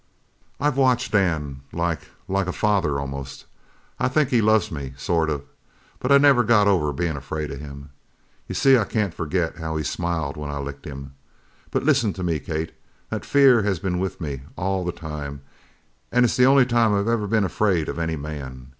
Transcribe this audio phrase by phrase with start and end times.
[0.59, 3.45] "I've watched Dan like like a father, almost.
[3.99, 5.43] I think he loves me, sort of
[5.99, 7.91] but I've never got over being afraid of him.
[8.47, 11.13] You see I can't forget how he smiled when I licked him!
[11.69, 12.71] But listen to me, Kate,
[13.11, 15.41] that fear has been with me all the time
[16.11, 18.69] an' it's the only time I've ever been afraid of any man.